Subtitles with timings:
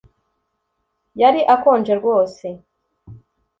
[1.21, 2.45] Yari akonje rwose